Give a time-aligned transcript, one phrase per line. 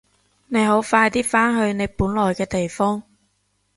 [0.47, 3.03] 你好快啲返去你本來嘅地方！